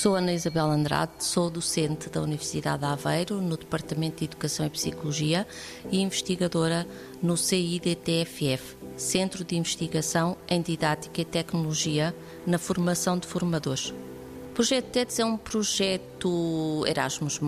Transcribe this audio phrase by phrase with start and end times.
[0.00, 4.70] Sou Ana Isabel Andrade, sou docente da Universidade de Aveiro no Departamento de Educação e
[4.70, 5.44] Psicologia
[5.90, 6.86] e investigadora
[7.20, 12.14] no CIDTFF, Centro de Investigação em Didática e Tecnologia
[12.46, 13.90] na Formação de Formadores.
[13.90, 17.40] O projeto TEDS é um projeto Erasmus+,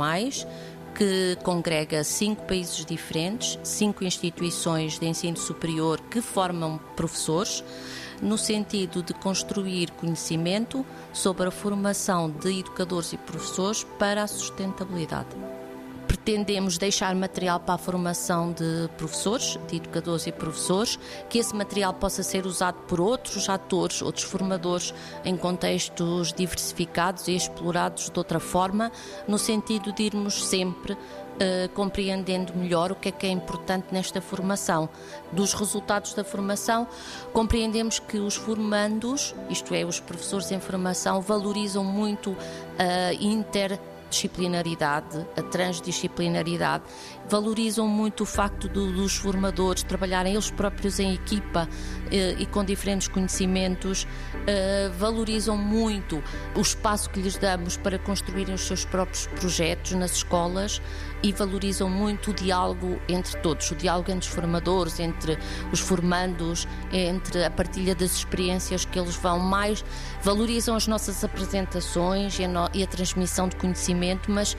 [1.00, 7.64] que congrega cinco países diferentes, cinco instituições de ensino superior que formam professores,
[8.20, 15.49] no sentido de construir conhecimento sobre a formação de educadores e professores para a sustentabilidade.
[16.22, 20.98] Pretendemos deixar material para a formação de professores, de educadores e professores,
[21.30, 27.34] que esse material possa ser usado por outros atores, outros formadores, em contextos diversificados e
[27.34, 28.92] explorados de outra forma,
[29.26, 30.96] no sentido de irmos sempre
[31.40, 34.90] Uh, compreendendo melhor o que é que é importante nesta formação.
[35.32, 36.86] Dos resultados da formação,
[37.32, 42.36] compreendemos que os formandos, isto é, os professores em formação, valorizam muito
[42.78, 43.80] a inter
[44.10, 46.84] disciplinaridade, a transdisciplinaridade,
[47.28, 51.68] valorizam muito o facto do, dos formadores trabalharem eles próprios em equipa
[52.10, 54.06] eh, e com diferentes conhecimentos,
[54.46, 56.22] eh, valorizam muito
[56.54, 60.82] o espaço que lhes damos para construírem os seus próprios projetos nas escolas
[61.22, 65.38] e valorizam muito o diálogo entre todos, o diálogo entre os formadores, entre
[65.70, 69.84] os formandos, entre a partilha das experiências que eles vão mais,
[70.22, 73.99] valorizam as nossas apresentações e a, no, e a transmissão de conhecimento,
[74.30, 74.56] mas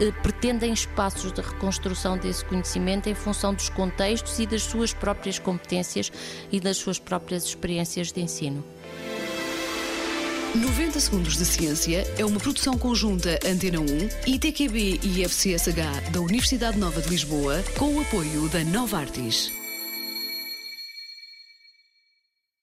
[0.00, 5.38] eh, pretendem espaços de reconstrução desse conhecimento em função dos contextos e das suas próprias
[5.38, 6.10] competências
[6.50, 8.64] e das suas próprias experiências de ensino.
[10.54, 13.84] 90 Segundos de Ciência é uma produção conjunta Antena 1,
[14.26, 19.59] ITQB e FCSH da Universidade Nova de Lisboa, com o apoio da Nova Artis.